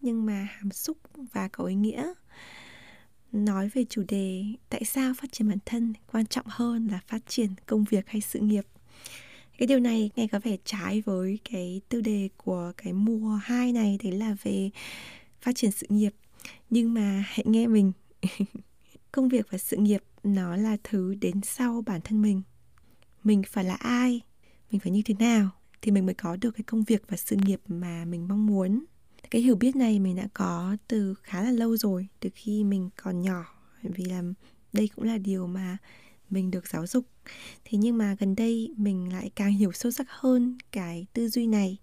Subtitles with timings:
[0.00, 0.98] nhưng mà hàm xúc
[1.32, 2.12] và có ý nghĩa.
[3.32, 7.26] Nói về chủ đề tại sao phát triển bản thân quan trọng hơn là phát
[7.26, 8.66] triển công việc hay sự nghiệp.
[9.58, 13.72] Cái điều này nghe có vẻ trái với cái tiêu đề của cái mùa 2
[13.72, 14.70] này, đấy là về
[15.40, 16.14] phát triển sự nghiệp.
[16.70, 17.92] Nhưng mà hãy nghe mình.
[19.12, 22.42] Công việc và sự nghiệp, nó là thứ đến sau bản thân mình.
[23.24, 24.20] Mình phải là ai?
[24.70, 25.50] Mình phải như thế nào?
[25.82, 28.84] Thì mình mới có được cái công việc và sự nghiệp mà mình mong muốn
[29.30, 32.90] cái hiểu biết này mình đã có từ khá là lâu rồi, từ khi mình
[32.96, 33.44] còn nhỏ.
[33.82, 34.22] Vì là
[34.72, 35.76] đây cũng là điều mà
[36.30, 37.04] mình được giáo dục.
[37.64, 41.46] Thế nhưng mà gần đây mình lại càng hiểu sâu sắc hơn cái tư duy
[41.46, 41.78] này.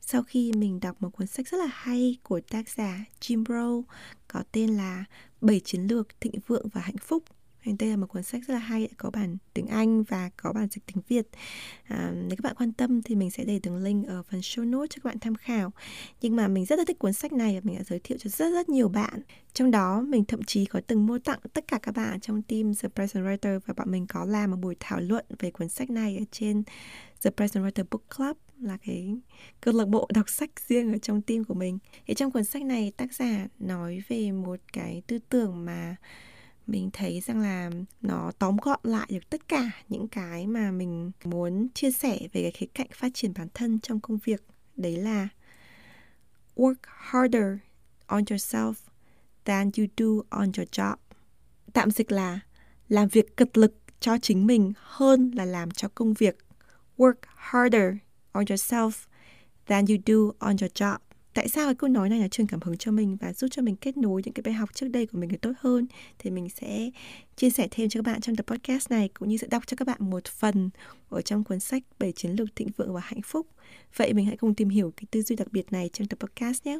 [0.00, 3.82] Sau khi mình đọc một cuốn sách rất là hay của tác giả Jim Rohn,
[4.28, 5.04] có tên là
[5.40, 7.24] Bảy chiến lược thịnh vượng và hạnh phúc
[7.64, 10.68] đây là một cuốn sách rất là hay, có bản tiếng Anh và có bản
[10.70, 11.28] dịch tiếng Việt.
[11.84, 14.70] À, nếu các bạn quan tâm thì mình sẽ để đường link ở phần show
[14.70, 15.72] notes cho các bạn tham khảo.
[16.20, 18.30] Nhưng mà mình rất là thích cuốn sách này và mình đã giới thiệu cho
[18.30, 19.22] rất rất nhiều bạn.
[19.52, 22.72] Trong đó mình thậm chí có từng mua tặng tất cả các bạn trong team
[22.82, 25.90] The Present Writer và bọn mình có làm một buổi thảo luận về cuốn sách
[25.90, 26.62] này ở trên
[27.24, 29.16] The Present Writer Book Club là cái
[29.60, 31.78] câu lạc bộ đọc sách riêng ở trong team của mình.
[32.06, 35.96] Thì trong cuốn sách này tác giả nói về một cái tư tưởng mà
[36.66, 41.10] mình thấy rằng là nó tóm gọn lại được tất cả những cái mà mình
[41.24, 44.42] muốn chia sẻ về cái khía cạnh phát triển bản thân trong công việc.
[44.76, 45.28] Đấy là
[46.56, 47.58] work harder
[48.06, 48.72] on yourself
[49.44, 50.96] than you do on your job.
[51.72, 52.40] Tạm dịch là
[52.88, 56.38] làm việc cật lực cho chính mình hơn là làm cho công việc.
[56.96, 57.94] Work harder
[58.32, 58.90] on yourself
[59.66, 60.98] than you do on your job
[61.34, 63.62] tại sao cái câu nói này là truyền cảm hứng cho mình và giúp cho
[63.62, 65.86] mình kết nối những cái bài học trước đây của mình được tốt hơn?
[66.18, 66.90] Thì mình sẽ
[67.36, 69.76] chia sẻ thêm cho các bạn trong tập podcast này cũng như sẽ đọc cho
[69.76, 70.70] các bạn một phần
[71.08, 73.46] ở trong cuốn sách bảy chiến lược thịnh vượng và hạnh phúc.
[73.96, 76.66] Vậy mình hãy cùng tìm hiểu cái tư duy đặc biệt này trong tập podcast
[76.66, 76.78] nhé.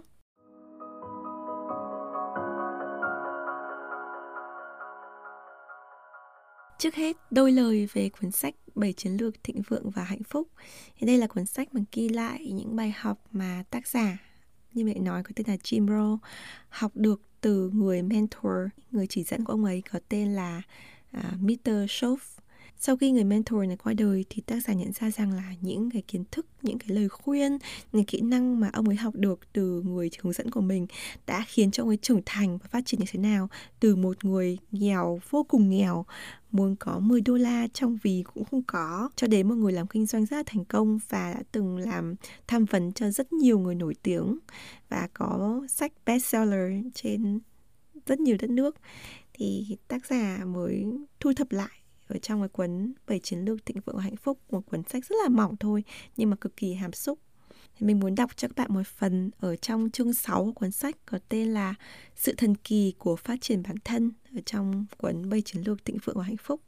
[6.79, 10.49] Trước hết, đôi lời về cuốn sách bảy chiến lược thịnh vượng và hạnh phúc.
[10.99, 14.19] Thì đây là cuốn sách mà ghi lại những bài học mà tác giả
[14.75, 16.19] như mẹ nói có tên là Jim Rohn
[16.69, 18.53] học được từ người mentor
[18.91, 20.63] người chỉ dẫn của ông ấy có tên là
[21.11, 21.71] à, uh, Mr.
[21.71, 22.17] Schoff
[22.85, 25.91] sau khi người mentor này qua đời thì tác giả nhận ra rằng là những
[25.91, 27.59] cái kiến thức, những cái lời khuyên,
[27.93, 30.87] những kỹ năng mà ông ấy học được từ người hướng dẫn của mình
[31.27, 33.49] đã khiến cho ông ấy trưởng thành và phát triển như thế nào.
[33.81, 36.05] Từ một người nghèo vô cùng nghèo
[36.51, 39.87] muốn có 10 đô la trong vì cũng không có cho đến một người làm
[39.87, 42.15] kinh doanh rất là thành công và đã từng làm
[42.47, 44.39] tham vấn cho rất nhiều người nổi tiếng
[44.89, 47.41] và có sách bestseller trên
[48.07, 48.77] rất nhiều đất nước.
[49.33, 50.87] Thì tác giả mới
[51.21, 51.82] thu thập lại
[52.13, 55.05] ở trong cái cuốn bảy chiến lược thịnh vượng và hạnh phúc một cuốn sách
[55.05, 55.85] rất là mỏng thôi
[56.17, 57.19] nhưng mà cực kỳ hàm xúc
[57.51, 60.71] thì mình muốn đọc cho các bạn một phần ở trong chương 6 của cuốn
[60.71, 61.75] sách có tên là
[62.17, 65.99] Sự thần kỳ của phát triển bản thân ở trong cuốn bảy chiến lược thịnh
[66.05, 66.61] vượng và hạnh phúc.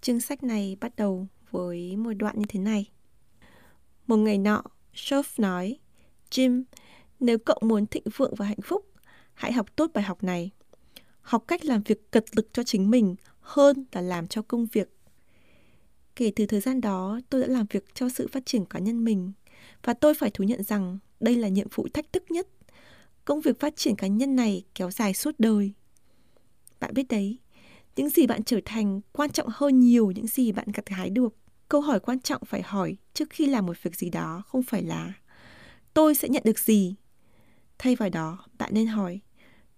[0.00, 2.90] Chương sách này bắt đầu với một đoạn như thế này.
[4.06, 4.62] Một ngày nọ,
[4.94, 5.78] Shove nói,
[6.30, 6.62] Jim,
[7.20, 8.86] nếu cậu muốn thịnh vượng và hạnh phúc,
[9.34, 10.50] hãy học tốt bài học này.
[11.20, 14.88] Học cách làm việc cật lực cho chính mình hơn là làm cho công việc.
[16.16, 19.04] Kể từ thời gian đó, tôi đã làm việc cho sự phát triển cá nhân
[19.04, 19.32] mình
[19.82, 22.48] và tôi phải thú nhận rằng đây là nhiệm vụ thách thức nhất.
[23.24, 25.72] Công việc phát triển cá nhân này kéo dài suốt đời.
[26.80, 27.38] Bạn biết đấy,
[27.96, 31.36] những gì bạn trở thành quan trọng hơn nhiều những gì bạn gặt hái được.
[31.68, 34.82] Câu hỏi quan trọng phải hỏi trước khi làm một việc gì đó không phải
[34.82, 35.12] là
[35.94, 36.94] tôi sẽ nhận được gì.
[37.78, 39.20] Thay vào đó, bạn nên hỏi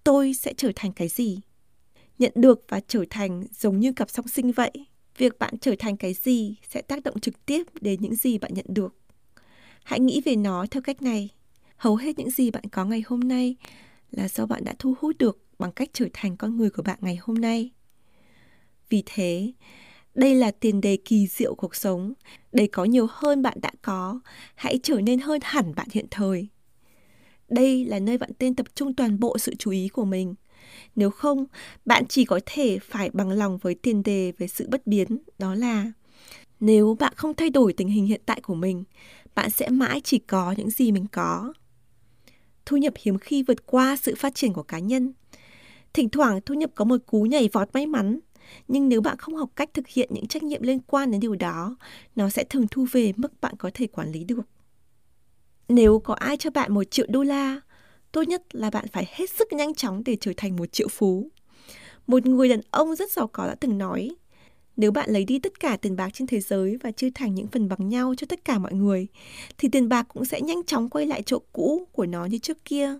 [0.04, 1.40] tôi sẽ trở thành cái gì
[2.18, 4.70] nhận được và trở thành giống như cặp song sinh vậy.
[5.18, 8.54] Việc bạn trở thành cái gì sẽ tác động trực tiếp đến những gì bạn
[8.54, 8.94] nhận được.
[9.84, 11.30] Hãy nghĩ về nó theo cách này.
[11.76, 13.56] Hầu hết những gì bạn có ngày hôm nay
[14.10, 16.98] là do bạn đã thu hút được bằng cách trở thành con người của bạn
[17.00, 17.70] ngày hôm nay.
[18.88, 19.52] Vì thế,
[20.14, 22.12] đây là tiền đề kỳ diệu cuộc sống.
[22.52, 24.20] Để có nhiều hơn bạn đã có,
[24.54, 26.48] hãy trở nên hơn hẳn bạn hiện thời.
[27.48, 30.34] Đây là nơi bạn tên tập trung toàn bộ sự chú ý của mình
[30.96, 31.46] nếu không,
[31.84, 35.54] bạn chỉ có thể phải bằng lòng với tiền đề về sự bất biến, đó
[35.54, 35.92] là
[36.60, 38.84] nếu bạn không thay đổi tình hình hiện tại của mình,
[39.34, 41.52] bạn sẽ mãi chỉ có những gì mình có.
[42.66, 45.12] Thu nhập hiếm khi vượt qua sự phát triển của cá nhân.
[45.92, 48.18] Thỉnh thoảng thu nhập có một cú nhảy vọt may mắn,
[48.68, 51.34] nhưng nếu bạn không học cách thực hiện những trách nhiệm liên quan đến điều
[51.34, 51.76] đó,
[52.16, 54.40] nó sẽ thường thu về mức bạn có thể quản lý được.
[55.68, 57.60] Nếu có ai cho bạn một triệu đô la,
[58.14, 61.30] tốt nhất là bạn phải hết sức nhanh chóng để trở thành một triệu phú.
[62.06, 64.10] Một người đàn ông rất giàu có đã từng nói,
[64.76, 67.46] nếu bạn lấy đi tất cả tiền bạc trên thế giới và chia thành những
[67.46, 69.06] phần bằng nhau cho tất cả mọi người,
[69.58, 72.64] thì tiền bạc cũng sẽ nhanh chóng quay lại chỗ cũ của nó như trước
[72.64, 72.98] kia.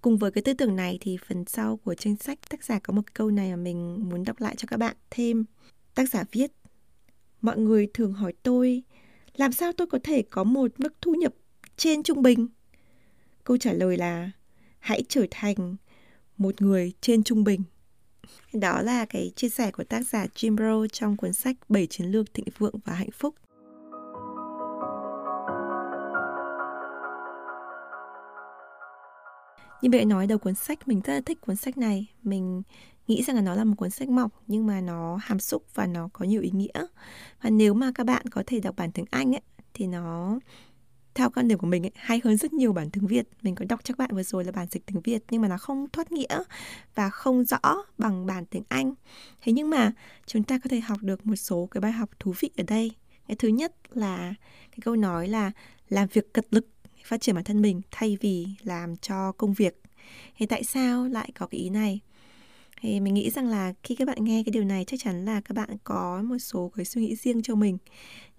[0.00, 2.92] Cùng với cái tư tưởng này thì phần sau của chương sách tác giả có
[2.92, 5.44] một câu này mà mình muốn đọc lại cho các bạn thêm.
[5.94, 6.52] Tác giả viết,
[7.40, 8.82] mọi người thường hỏi tôi,
[9.36, 11.34] làm sao tôi có thể có một mức thu nhập
[11.76, 12.48] trên trung bình?
[13.48, 14.30] Câu trả lời là,
[14.78, 15.76] hãy trở thành
[16.36, 17.62] một người trên trung bình.
[18.52, 22.06] Đó là cái chia sẻ của tác giả Jim Rohn trong cuốn sách 7 chiến
[22.06, 23.34] lược thịnh vượng và hạnh phúc.
[29.82, 32.06] Như vậy nói đầu cuốn sách, mình rất là thích cuốn sách này.
[32.22, 32.62] Mình
[33.06, 35.86] nghĩ rằng là nó là một cuốn sách mỏng nhưng mà nó hàm xúc và
[35.86, 36.86] nó có nhiều ý nghĩa.
[37.42, 39.42] Và nếu mà các bạn có thể đọc bản tiếng Anh ấy,
[39.74, 40.38] thì nó
[41.18, 43.28] theo quan điểm của mình ấy, hay hơn rất nhiều bản tiếng Việt.
[43.42, 45.48] Mình có đọc cho các bạn vừa rồi là bản dịch tiếng Việt nhưng mà
[45.48, 46.42] nó không thoát nghĩa
[46.94, 47.60] và không rõ
[47.98, 48.94] bằng bản tiếng Anh.
[49.40, 49.92] Thế nhưng mà
[50.26, 52.90] chúng ta có thể học được một số cái bài học thú vị ở đây.
[53.28, 54.34] Cái thứ nhất là
[54.70, 55.50] cái câu nói là
[55.88, 56.66] làm việc cật lực
[57.04, 59.82] phát triển bản thân mình thay vì làm cho công việc.
[60.36, 62.00] Thì tại sao lại có cái ý này?
[62.80, 65.40] Thì mình nghĩ rằng là khi các bạn nghe cái điều này chắc chắn là
[65.40, 67.78] các bạn có một số cái suy nghĩ riêng cho mình.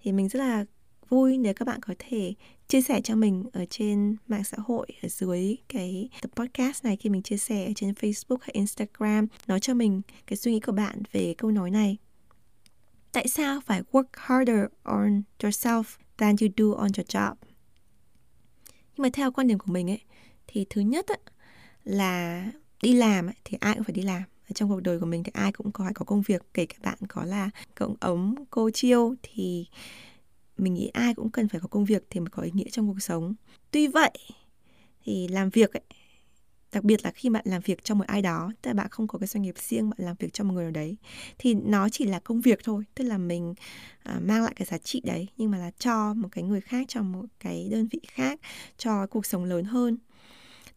[0.02, 0.64] Thì mình rất là
[1.08, 2.34] vui nếu các bạn có thể
[2.70, 6.96] chia sẻ cho mình ở trên mạng xã hội ở dưới cái tập podcast này
[6.96, 10.60] khi mình chia sẻ ở trên Facebook hay Instagram nói cho mình cái suy nghĩ
[10.60, 11.96] của bạn về câu nói này.
[13.12, 15.82] Tại sao phải work harder on yourself
[16.18, 17.34] than you do on your job?
[18.96, 20.00] Nhưng mà theo quan điểm của mình ấy
[20.46, 21.18] thì thứ nhất ấy,
[21.84, 22.46] là
[22.82, 24.22] đi làm ấy, thì ai cũng phải đi làm
[24.54, 26.76] trong cuộc đời của mình thì ai cũng có phải có công việc kể cả
[26.82, 29.66] bạn có là cộng ống cô chiêu thì
[30.60, 32.88] mình nghĩ ai cũng cần phải có công việc thì mới có ý nghĩa trong
[32.88, 33.34] cuộc sống.
[33.70, 34.10] Tuy vậy
[35.04, 35.82] thì làm việc ấy,
[36.72, 39.06] đặc biệt là khi bạn làm việc cho một ai đó tức là bạn không
[39.06, 40.96] có cái doanh nghiệp riêng bạn làm việc cho một người nào đấy
[41.38, 42.84] thì nó chỉ là công việc thôi.
[42.94, 43.54] Tức là mình
[44.02, 46.86] à, mang lại cái giá trị đấy nhưng mà là cho một cái người khác
[46.88, 48.40] cho một cái đơn vị khác
[48.76, 49.98] cho cuộc sống lớn hơn.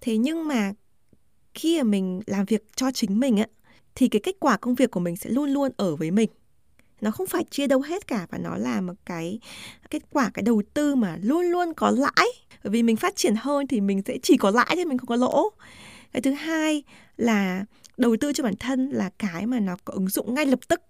[0.02, 0.74] Thế nhưng mà
[1.54, 3.48] khi mà mình làm việc cho chính mình á
[3.96, 6.30] thì cái kết quả công việc của mình sẽ luôn luôn ở với mình
[7.04, 9.40] nó không phải chia đâu hết cả và nó là một cái
[9.90, 12.28] kết quả, cái đầu tư mà luôn luôn có lãi.
[12.64, 15.08] Bởi vì mình phát triển hơn thì mình sẽ chỉ có lãi chứ mình không
[15.08, 15.50] có lỗ.
[16.14, 16.84] Cái thứ hai
[17.18, 17.66] là
[17.98, 20.82] đầu tư cho bản thân là cái mà nó có ứng dụng ngay lập tức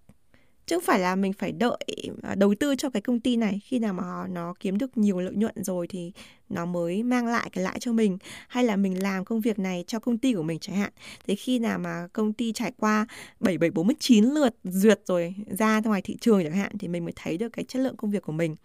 [0.66, 1.78] chứ không phải là mình phải đợi
[2.24, 3.62] à, đầu tư cho cái công ty này.
[3.64, 6.12] Khi nào mà nó kiếm được nhiều lợi nhuận rồi thì
[6.50, 8.18] nó mới mang lại cái lãi cho mình.
[8.48, 10.92] Hay là mình làm công việc này cho công ty của mình chẳng hạn.
[11.28, 13.08] Thế khi nào mà công ty trải qua
[13.40, 17.50] 7749 lượt duyệt rồi ra ngoài thị trường chẳng hạn thì mình mới thấy được
[17.50, 18.56] cái chất lượng công việc của mình.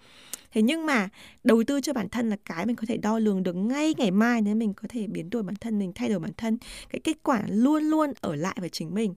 [0.52, 1.08] Thế nhưng mà
[1.44, 4.10] đầu tư cho bản thân là cái mình có thể đo lường được ngay ngày
[4.10, 6.58] mai nếu mình có thể biến đổi bản thân, mình thay đổi bản thân.
[6.90, 9.14] Cái kết quả luôn luôn ở lại với chính mình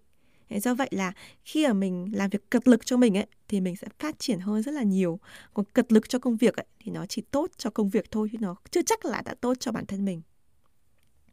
[0.60, 1.14] do vậy là
[1.44, 4.40] khi mà mình làm việc cật lực cho mình ấy, thì mình sẽ phát triển
[4.40, 5.20] hơn rất là nhiều.
[5.54, 8.30] Còn cật lực cho công việc ấy, thì nó chỉ tốt cho công việc thôi,
[8.32, 10.22] chứ nó chưa chắc là đã tốt cho bản thân mình.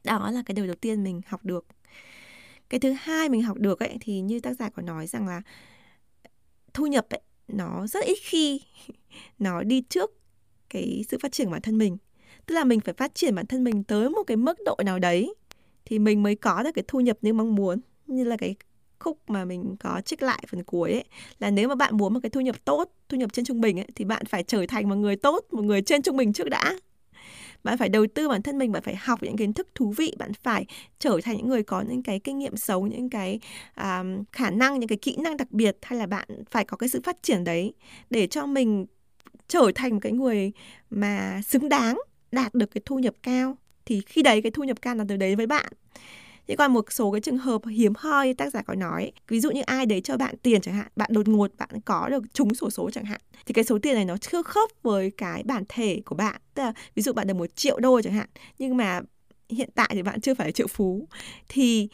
[0.04, 1.66] Đó là cái điều đầu tiên mình học được.
[2.68, 5.42] Cái thứ hai mình học được ấy, thì như tác giả có nói rằng là
[6.74, 8.60] thu nhập ấy, nó rất ít khi
[9.38, 10.10] nó đi trước
[10.70, 11.96] cái sự phát triển của bản thân mình.
[12.46, 14.98] Tức là mình phải phát triển bản thân mình tới một cái mức độ nào
[14.98, 15.34] đấy
[15.84, 18.56] thì mình mới có được cái thu nhập như mong muốn, như là cái
[19.00, 21.04] khúc mà mình có trích lại phần cuối ấy
[21.38, 23.78] là nếu mà bạn muốn một cái thu nhập tốt thu nhập trên trung bình
[23.78, 26.48] ấy thì bạn phải trở thành một người tốt một người trên trung bình trước
[26.48, 26.74] đã.
[27.64, 30.14] Bạn phải đầu tư bản thân mình bạn phải học những kiến thức thú vị
[30.18, 30.66] bạn phải
[30.98, 33.40] trở thành những người có những cái kinh nghiệm sống những cái
[33.76, 36.88] um, khả năng những cái kỹ năng đặc biệt hay là bạn phải có cái
[36.88, 37.72] sự phát triển đấy
[38.10, 38.86] để cho mình
[39.48, 40.52] trở thành một cái người
[40.90, 41.98] mà xứng đáng
[42.32, 43.56] đạt được cái thu nhập cao.
[43.86, 45.72] Thì khi đấy cái thu nhập cao là từ đấy với bạn.
[46.48, 49.50] Thế còn một số cái trường hợp hiếm hoi tác giả có nói, ví dụ
[49.50, 52.54] như ai đấy cho bạn tiền chẳng hạn, bạn đột ngột bạn có được trúng
[52.54, 55.64] sổ số chẳng hạn, thì cái số tiền này nó chưa khớp với cái bản
[55.68, 56.40] thể của bạn.
[56.54, 58.28] Tức là ví dụ bạn được một triệu đô chẳng hạn,
[58.58, 59.00] nhưng mà
[59.50, 61.08] hiện tại thì bạn chưa phải là triệu phú
[61.48, 61.88] thì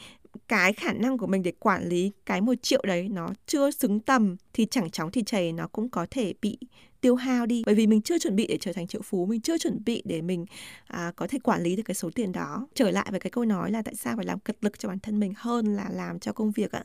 [0.48, 4.00] cái khả năng của mình để quản lý cái một triệu đấy nó chưa xứng
[4.00, 6.58] tầm thì chẳng chóng thì chảy nó cũng có thể bị
[7.04, 7.62] tiêu hao đi.
[7.66, 10.02] Bởi vì mình chưa chuẩn bị để trở thành triệu phú mình chưa chuẩn bị
[10.04, 10.46] để mình
[10.86, 12.66] à, có thể quản lý được cái số tiền đó.
[12.74, 14.98] Trở lại với cái câu nói là tại sao phải làm cật lực cho bản
[14.98, 16.84] thân mình hơn là làm cho công việc ạ.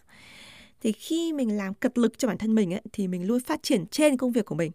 [0.81, 3.63] Thì khi mình làm cật lực cho bản thân mình ấy, thì mình luôn phát
[3.63, 4.71] triển trên công việc của mình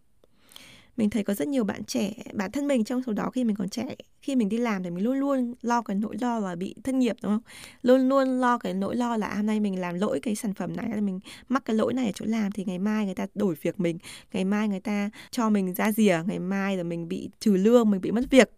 [0.96, 3.56] mình thấy có rất nhiều bạn trẻ, bản thân mình trong số đó khi mình
[3.56, 3.84] còn trẻ,
[4.22, 6.94] khi mình đi làm thì mình luôn luôn lo cái nỗi lo là bị thất
[6.94, 7.42] nghiệp, đúng không?
[7.82, 10.76] Luôn luôn lo cái nỗi lo là hôm nay mình làm lỗi cái sản phẩm
[10.76, 13.26] này là mình mắc cái lỗi này ở chỗ làm thì ngày mai người ta
[13.34, 13.98] đổi việc mình,
[14.32, 17.90] ngày mai người ta cho mình ra rìa, ngày mai là mình bị trừ lương,
[17.90, 18.50] mình bị mất việc.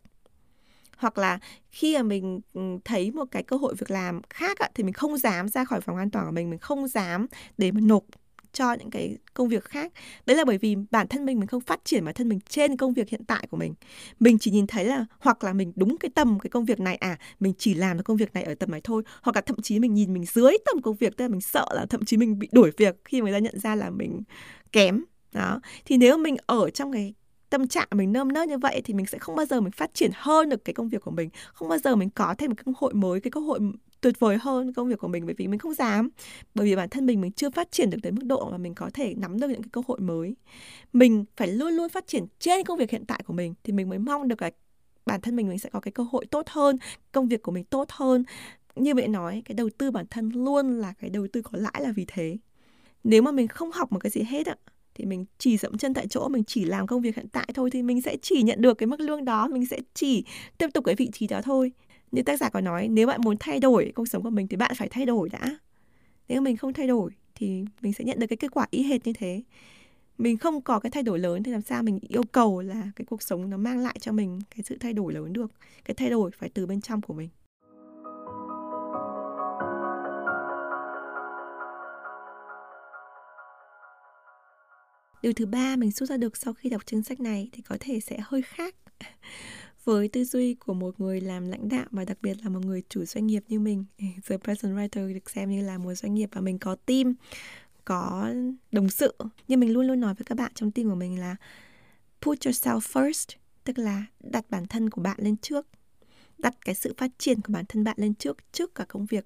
[0.96, 1.38] Hoặc là
[1.70, 5.18] khi mà mình ừ, thấy một cái cơ hội việc làm khác thì mình không
[5.18, 7.26] dám ra khỏi phòng an toàn của mình mình không dám
[7.58, 8.04] để mà nộp
[8.56, 9.92] cho những cái công việc khác.
[10.26, 12.76] Đấy là bởi vì bản thân mình mình không phát triển bản thân mình trên
[12.76, 13.74] công việc hiện tại của mình.
[14.20, 16.96] Mình chỉ nhìn thấy là, hoặc là mình đúng cái tầm cái công việc này
[16.96, 19.02] à mình chỉ làm được công việc này ở tầm này thôi.
[19.22, 21.66] Hoặc là thậm chí mình nhìn mình dưới tầm công việc, tức là mình sợ
[21.74, 24.22] là thậm chí mình bị đuổi việc khi người ta nhận ra là mình
[24.72, 25.04] kém.
[25.32, 25.60] Đó.
[25.84, 27.14] Thì nếu mình ở trong cái
[27.50, 29.94] tâm trạng mình nơm nớp như vậy thì mình sẽ không bao giờ mình phát
[29.94, 31.30] triển hơn được cái công việc của mình.
[31.52, 33.60] Không bao giờ mình có thêm một cơ hội mới, cái cơ hội
[34.00, 36.08] tuyệt vời hơn công việc của mình, bởi vì mình không dám.
[36.54, 38.74] Bởi vì bản thân mình mình chưa phát triển được tới mức độ mà mình
[38.74, 40.36] có thể nắm được những cái cơ hội mới.
[40.92, 43.88] Mình phải luôn luôn phát triển trên công việc hiện tại của mình thì mình
[43.88, 44.50] mới mong được là
[45.06, 46.78] bản thân mình mình sẽ có cái cơ hội tốt hơn,
[47.12, 48.24] công việc của mình tốt hơn.
[48.76, 51.80] Như vậy nói, cái đầu tư bản thân luôn là cái đầu tư có lãi
[51.80, 52.36] là vì thế.
[53.04, 54.56] Nếu mà mình không học một cái gì hết ạ
[54.96, 57.70] thì mình chỉ dậm chân tại chỗ, mình chỉ làm công việc hiện tại thôi
[57.70, 60.24] thì mình sẽ chỉ nhận được cái mức lương đó, mình sẽ chỉ
[60.58, 61.72] tiếp tục cái vị trí đó thôi
[62.12, 64.56] như tác giả có nói, nếu bạn muốn thay đổi cuộc sống của mình thì
[64.56, 65.58] bạn phải thay đổi đã.
[66.28, 69.06] Nếu mình không thay đổi thì mình sẽ nhận được cái kết quả y hệt
[69.06, 69.42] như thế.
[70.18, 73.04] Mình không có cái thay đổi lớn thì làm sao mình yêu cầu là cái
[73.04, 75.50] cuộc sống nó mang lại cho mình cái sự thay đổi lớn được,
[75.84, 77.28] cái thay đổi phải từ bên trong của mình.
[85.22, 87.76] Điều thứ ba mình rút ra được sau khi đọc chương sách này thì có
[87.80, 88.74] thể sẽ hơi khác
[89.86, 92.82] với tư duy của một người làm lãnh đạo và đặc biệt là một người
[92.88, 93.84] chủ doanh nghiệp như mình.
[93.98, 97.14] The Present Writer được xem như là một doanh nghiệp và mình có team,
[97.84, 98.30] có
[98.72, 99.14] đồng sự.
[99.48, 101.36] Nhưng mình luôn luôn nói với các bạn trong team của mình là
[102.22, 105.66] put yourself first, tức là đặt bản thân của bạn lên trước.
[106.38, 109.24] Đặt cái sự phát triển của bản thân bạn lên trước trước cả công việc.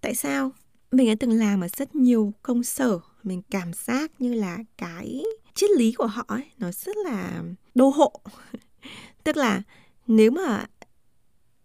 [0.00, 0.52] Tại sao?
[0.92, 2.98] Mình đã từng làm ở rất nhiều công sở.
[3.22, 5.22] Mình cảm giác như là cái
[5.54, 7.42] triết lý của họ ấy, nó rất là
[7.74, 8.20] đô hộ.
[9.28, 9.62] tức là
[10.06, 10.64] nếu mà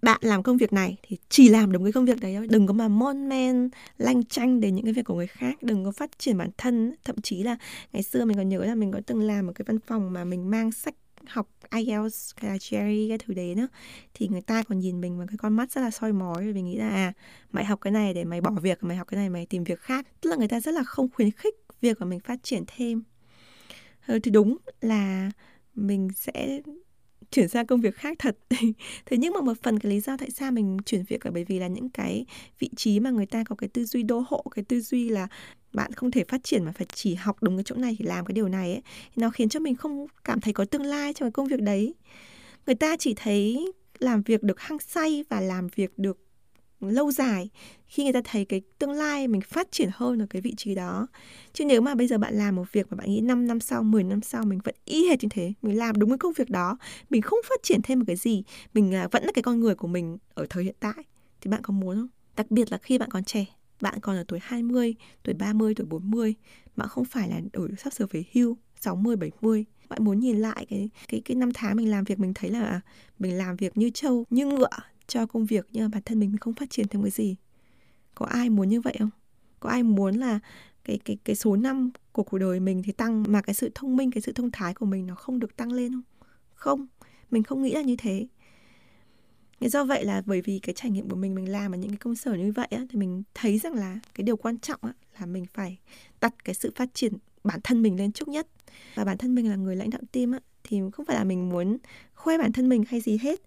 [0.02, 2.48] bạn làm công việc này thì chỉ làm đúng cái công việc đấy thôi.
[2.48, 5.64] Đừng có mà mon men lanh chanh đến những cái việc của người khác.
[5.64, 6.96] Đừng có phát triển bản thân.
[7.04, 7.58] Thậm chí là
[7.94, 10.26] ngày xưa mình còn nhớ là mình có từng làm một cái văn phòng mà
[10.26, 10.96] mình mang sách
[11.28, 13.68] học IELTS hay là GRE cái thứ đấy nữa.
[14.14, 16.46] Thì người ta còn nhìn mình bằng cái con mắt rất là soi mói.
[16.46, 17.14] Vì mình nghĩ là à
[17.52, 19.80] mày học cái này để mày bỏ việc mày học cái này mày tìm việc
[19.80, 20.08] khác.
[20.22, 23.04] Tức là người ta rất là không khuyến khích việc của mình phát triển thêm.
[24.08, 25.32] Ừ, thì đúng là
[25.76, 26.62] mình sẽ
[27.34, 28.38] chuyển sang công việc khác thật.
[29.06, 31.44] Thế nhưng mà một phần cái lý do tại sao mình chuyển việc là bởi
[31.44, 32.26] vì là những cái
[32.60, 35.28] vị trí mà người ta có cái tư duy đô hộ, cái tư duy là
[35.74, 38.26] bạn không thể phát triển mà phải chỉ học đúng cái chỗ này thì làm
[38.26, 38.82] cái điều này ấy
[39.16, 41.94] nó khiến cho mình không cảm thấy có tương lai trong cái công việc đấy.
[42.66, 46.18] Người ta chỉ thấy làm việc được hăng say và làm việc được
[46.90, 47.50] lâu dài
[47.88, 50.76] khi người ta thấy cái tương lai mình phát triển hơn ở cái vị trí
[50.76, 51.08] đó.
[51.54, 53.84] Chứ nếu mà bây giờ bạn làm một việc mà bạn nghĩ 5 năm sau
[53.84, 56.50] 10 năm sau mình vẫn y hệt như thế mình làm đúng cái công việc
[56.50, 56.78] đó
[57.10, 59.76] mình không phát triển thêm một cái gì mình à, vẫn là cái con người
[59.76, 61.04] của mình ở thời hiện tại
[61.42, 62.08] thì bạn có muốn không?
[62.36, 63.46] Đặc biệt là khi bạn còn trẻ
[63.82, 66.36] bạn còn ở tuổi 20, tuổi 30, tuổi 40
[66.76, 70.66] bạn không phải là ở sắp sửa về hưu 60, 70 bạn muốn nhìn lại
[70.70, 72.82] cái cái cái năm tháng mình làm việc mình thấy là à,
[73.20, 74.68] mình làm việc như trâu như ngựa
[75.08, 77.36] cho công việc nhưng mà bản thân mình mình không phát triển thêm cái gì.
[78.16, 79.10] Có ai muốn như vậy không?
[79.60, 80.40] Có ai muốn là
[80.84, 83.98] cái cái cái số năm của cuộc đời mình thì tăng mà cái sự thông
[83.98, 86.04] minh cái sự thông thái của mình nó không được tăng lên không?
[86.54, 86.88] Không
[87.32, 88.28] mình không nghĩ là như thế.
[89.60, 91.98] Do vậy là bởi vì cái trải nghiệm của mình mình làm ở những cái
[91.98, 94.94] công sở như vậy á, thì mình thấy rằng là cái điều quan trọng á,
[95.20, 95.78] là mình phải
[96.22, 98.48] đặt cái sự phát triển bản thân mình lên trước nhất.
[98.96, 101.50] Và bản thân mình là người lãnh đạo team á, thì không phải là mình
[101.50, 101.78] muốn
[102.14, 103.42] khoe bản thân mình hay gì hết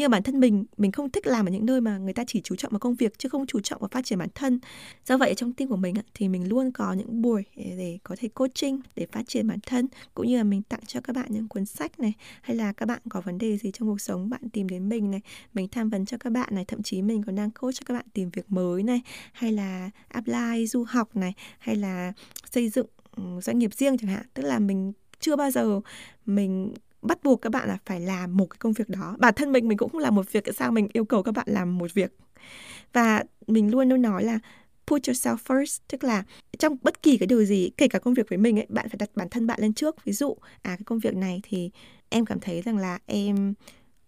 [0.00, 2.40] nhưng bản thân mình mình không thích làm ở những nơi mà người ta chỉ
[2.40, 4.60] chú trọng vào công việc chứ không chú trọng vào phát triển bản thân.
[5.04, 8.28] Do vậy trong team của mình thì mình luôn có những buổi để có thể
[8.28, 11.48] coaching để phát triển bản thân, cũng như là mình tặng cho các bạn những
[11.48, 14.48] cuốn sách này, hay là các bạn có vấn đề gì trong cuộc sống bạn
[14.52, 15.20] tìm đến mình này,
[15.54, 17.94] mình tham vấn cho các bạn này, thậm chí mình còn đang coach cho các
[17.94, 19.00] bạn tìm việc mới này,
[19.32, 22.12] hay là apply du học này, hay là
[22.50, 24.26] xây dựng ừ, doanh nghiệp riêng chẳng hạn.
[24.34, 25.80] Tức là mình chưa bao giờ
[26.26, 29.16] mình bắt buộc các bạn là phải làm một cái công việc đó.
[29.18, 31.32] Bản thân mình mình cũng không làm một việc, tại sao mình yêu cầu các
[31.32, 32.16] bạn làm một việc?
[32.92, 34.38] Và mình luôn luôn nói là
[34.86, 36.24] put yourself first, tức là
[36.58, 38.96] trong bất kỳ cái điều gì, kể cả công việc với mình ấy, bạn phải
[38.98, 40.04] đặt bản thân bạn lên trước.
[40.04, 41.70] Ví dụ à cái công việc này thì
[42.08, 43.54] em cảm thấy rằng là em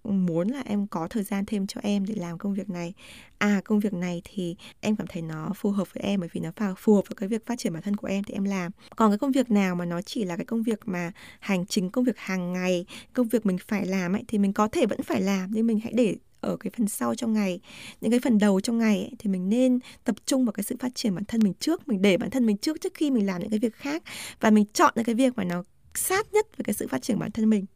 [0.04, 2.94] muốn là em có thời gian thêm cho em để làm công việc này.
[3.38, 6.40] À công việc này thì em cảm thấy nó phù hợp với em bởi vì
[6.40, 8.72] nó phù hợp với cái việc phát triển bản thân của em thì em làm.
[8.96, 11.90] Còn cái công việc nào mà nó chỉ là cái công việc mà hành chính
[11.90, 15.02] công việc hàng ngày công việc mình phải làm ấy thì mình có thể vẫn
[15.02, 17.60] phải làm nhưng mình hãy để ở cái phần sau trong ngày.
[18.00, 20.76] Những cái phần đầu trong ngày ấy, thì mình nên tập trung vào cái sự
[20.80, 23.26] phát triển bản thân mình trước mình để bản thân mình trước trước khi mình
[23.26, 24.02] làm những cái việc khác
[24.40, 27.18] và mình chọn những cái việc mà nó sát nhất với cái sự phát triển
[27.18, 27.66] bản thân mình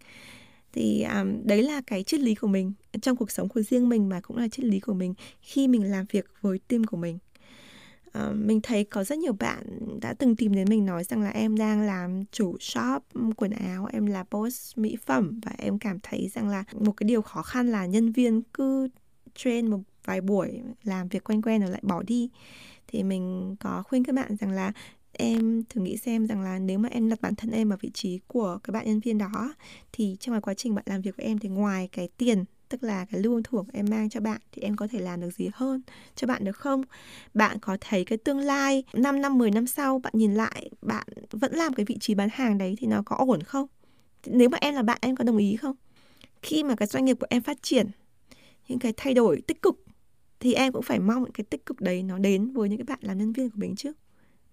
[0.76, 4.08] thì um, đấy là cái triết lý của mình trong cuộc sống của riêng mình
[4.08, 7.18] mà cũng là triết lý của mình khi mình làm việc với team của mình.
[8.18, 11.30] Uh, mình thấy có rất nhiều bạn đã từng tìm đến mình nói rằng là
[11.30, 13.02] em đang làm chủ shop
[13.36, 17.08] quần áo em là boss mỹ phẩm và em cảm thấy rằng là một cái
[17.08, 18.88] điều khó khăn là nhân viên cứ
[19.34, 22.30] train một vài buổi làm việc quen quen rồi lại bỏ đi.
[22.86, 24.72] Thì mình có khuyên các bạn rằng là
[25.18, 27.90] em thử nghĩ xem rằng là nếu mà em đặt bản thân em ở vị
[27.94, 29.54] trí của cái bạn nhân viên đó,
[29.92, 32.82] thì trong cái quá trình bạn làm việc với em thì ngoài cái tiền, tức
[32.82, 35.48] là cái lương thưởng em mang cho bạn, thì em có thể làm được gì
[35.54, 35.82] hơn
[36.14, 36.82] cho bạn được không?
[37.34, 41.06] Bạn có thấy cái tương lai 5 năm 10 năm sau bạn nhìn lại, bạn
[41.30, 43.66] vẫn làm cái vị trí bán hàng đấy thì nó có ổn không?
[44.26, 45.76] Nếu mà em là bạn, em có đồng ý không?
[46.42, 47.86] Khi mà cái doanh nghiệp của em phát triển,
[48.68, 49.84] những cái thay đổi tích cực,
[50.40, 52.98] thì em cũng phải mong cái tích cực đấy nó đến với những cái bạn
[53.02, 53.96] làm nhân viên của mình trước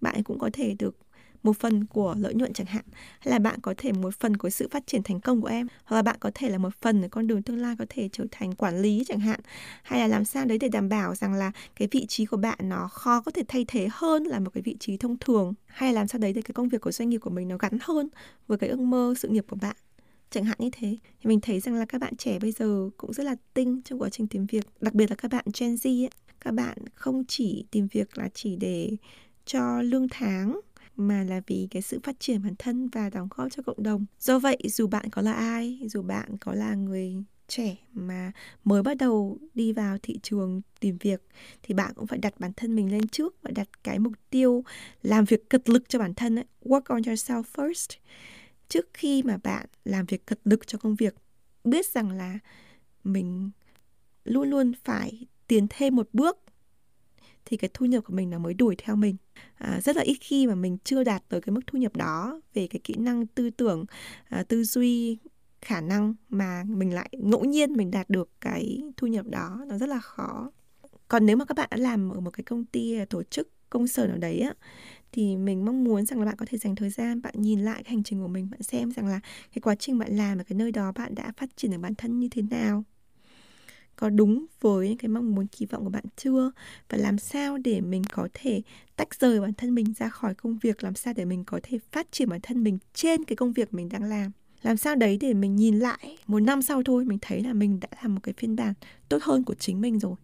[0.04, 0.96] bạn cũng có thể được
[1.42, 2.84] một phần của lợi nhuận chẳng hạn.
[3.18, 5.66] Hay là bạn có thể một phần của sự phát triển thành công của em.
[5.84, 8.08] Hoặc là bạn có thể là một phần ở con đường tương lai có thể
[8.12, 9.40] trở thành quản lý chẳng hạn.
[9.82, 12.58] Hay là làm sao đấy để đảm bảo rằng là cái vị trí của bạn
[12.62, 15.54] nó khó có thể thay thế hơn là một cái vị trí thông thường.
[15.66, 17.56] Hay là làm sao đấy để cái công việc của doanh nghiệp của mình nó
[17.56, 18.08] gắn hơn
[18.46, 19.76] với cái ước mơ, sự nghiệp của bạn.
[20.30, 20.96] Chẳng hạn như thế.
[21.20, 24.02] Thì mình thấy rằng là các bạn trẻ bây giờ cũng rất là tinh trong
[24.02, 24.66] quá trình tìm việc.
[24.80, 26.10] Đặc biệt là các bạn Gen Z ấy.
[26.40, 28.96] các bạn không chỉ tìm việc là chỉ để
[29.44, 30.60] cho lương tháng
[30.96, 34.06] mà là vì cái sự phát triển bản thân và đóng góp cho cộng đồng.
[34.18, 38.32] Do vậy dù bạn có là ai, dù bạn có là người trẻ mà
[38.64, 41.22] mới bắt đầu đi vào thị trường tìm việc
[41.62, 44.64] thì bạn cũng phải đặt bản thân mình lên trước và đặt cái mục tiêu
[45.02, 46.44] làm việc cật lực cho bản thân ấy.
[46.62, 47.96] work on yourself first
[48.68, 51.14] trước khi mà bạn làm việc cật lực cho công việc
[51.64, 52.38] biết rằng là
[53.04, 53.50] mình
[54.24, 56.38] luôn luôn phải tiến thêm một bước
[57.44, 59.16] thì cái thu nhập của mình nó mới đuổi theo mình
[59.54, 62.40] à, rất là ít khi mà mình chưa đạt tới cái mức thu nhập đó
[62.54, 63.84] về cái kỹ năng tư tưởng
[64.28, 65.18] à, tư duy
[65.62, 69.64] khả năng mà mình lại ngẫu nhiên mình đạt được cái thu nhập đó.
[69.68, 70.50] Nó rất là khó.
[71.08, 73.48] Còn nếu mà các bạn đã làm ở một cái công ty à, tổ chức
[73.70, 74.54] công sở nào đấy á
[75.12, 77.82] thì mình mong muốn rằng là bạn có thể dành thời gian bạn nhìn lại
[77.82, 79.20] cái hành trình của mình bạn xem rằng là
[79.54, 81.94] cái quá trình bạn làm ở cái nơi đó bạn đã phát triển được bản
[81.94, 82.84] thân như thế nào
[83.96, 86.52] có đúng với cái mong muốn kỳ vọng của bạn chưa?
[86.88, 88.62] Và làm sao để mình có thể
[88.96, 90.84] tách rời bản thân mình ra khỏi công việc?
[90.84, 93.74] Làm sao để mình có thể phát triển bản thân mình trên cái công việc
[93.74, 94.30] mình đang làm?
[94.62, 97.80] Làm sao đấy để mình nhìn lại một năm sau thôi mình thấy là mình
[97.80, 98.74] đã làm một cái phiên bản
[99.08, 100.14] tốt hơn của chính mình rồi.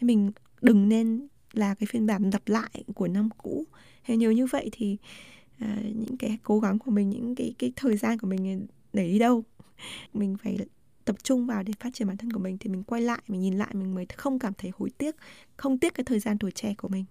[0.00, 3.64] Nên mình đừng nên là cái phiên bản lặp lại của năm cũ.
[4.02, 4.96] Hay nhiều như vậy thì
[5.58, 9.08] à, những cái cố gắng của mình những cái cái thời gian của mình để
[9.08, 9.44] đi đâu?
[10.14, 10.58] Mình phải
[11.04, 13.40] tập trung vào để phát triển bản thân của mình thì mình quay lại mình
[13.40, 15.16] nhìn lại mình mới không cảm thấy hối tiếc
[15.56, 17.04] không tiếc cái thời gian tuổi trẻ của mình.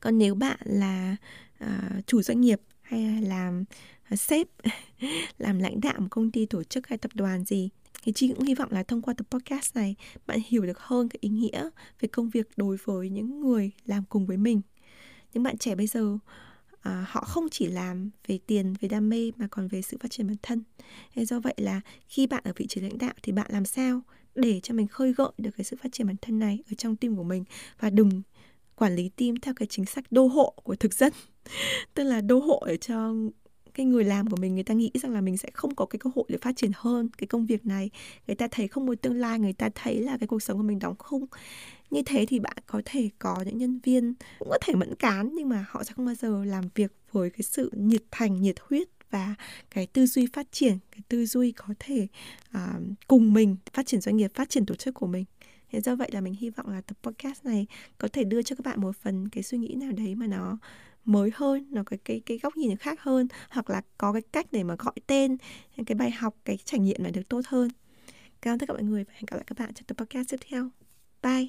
[0.00, 1.16] Còn nếu bạn là
[1.64, 3.64] uh, chủ doanh nghiệp hay là làm
[4.12, 4.46] uh, sếp
[5.38, 7.70] làm lãnh đạo một công ty tổ chức hay tập đoàn gì
[8.02, 11.08] thì chị cũng hy vọng là thông qua tập podcast này bạn hiểu được hơn
[11.08, 11.68] cái ý nghĩa
[12.00, 14.60] về công việc đối với những người làm cùng với mình.
[15.34, 16.18] Những bạn trẻ bây giờ
[16.80, 20.10] à, họ không chỉ làm về tiền về đam mê mà còn về sự phát
[20.10, 20.62] triển bản thân.
[21.14, 24.00] Thế do vậy là khi bạn ở vị trí lãnh đạo thì bạn làm sao
[24.34, 26.96] để cho mình khơi gợi được cái sự phát triển bản thân này ở trong
[26.96, 27.44] team của mình
[27.80, 28.22] và đừng
[28.76, 31.12] quản lý team theo cái chính sách đô hộ của thực dân?
[31.94, 33.14] Tức là đô hộ ở cho
[33.78, 35.98] cái người làm của mình người ta nghĩ rằng là mình sẽ không có cái
[35.98, 37.90] cơ hội để phát triển hơn cái công việc này.
[38.26, 40.62] Người ta thấy không có tương lai người ta thấy là cái cuộc sống của
[40.62, 41.26] mình đóng khung.
[41.90, 45.30] Như thế thì bạn có thể có những nhân viên cũng có thể mẫn cán
[45.34, 48.56] nhưng mà họ sẽ không bao giờ làm việc với cái sự nhiệt thành nhiệt
[48.68, 49.34] huyết và
[49.70, 52.06] cái tư duy phát triển cái tư duy có thể
[52.56, 55.24] uh, cùng mình phát triển doanh nghiệp phát triển tổ chức của mình.
[55.72, 57.66] Thế do vậy là mình hy vọng là tập podcast này
[57.98, 60.58] có thể đưa cho các bạn một phần cái suy nghĩ nào đấy mà nó
[61.08, 64.46] mới hơn, nó có cái cái góc nhìn khác hơn hoặc là có cái cách
[64.52, 65.36] để mà gọi tên
[65.86, 67.68] cái bài học, cái trải nghiệm này được tốt hơn.
[68.42, 70.30] Cảm ơn tất cả mọi người và hẹn gặp lại các bạn trong tập podcast
[70.30, 70.70] tiếp theo.
[71.22, 71.48] Bye.